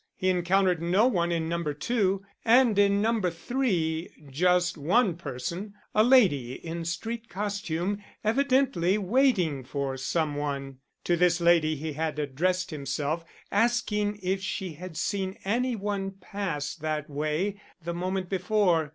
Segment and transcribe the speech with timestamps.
[0.15, 1.61] He encountered no one in No.
[1.61, 3.21] 2, and in No.
[3.21, 10.79] 3 just one person, a lady in street costume evidently waiting for some one.
[11.03, 16.73] To this lady he had addressed himself, asking if she had seen any one pass
[16.77, 18.89] that way the moment before.